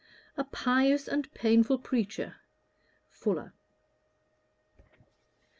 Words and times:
"A 0.35 0.43
pious 0.43 1.07
and 1.07 1.31
painful 1.35 1.77
preacher." 1.77 2.37
FULLER. 3.11 3.53